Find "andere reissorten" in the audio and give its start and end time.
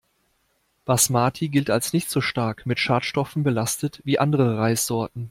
4.17-5.19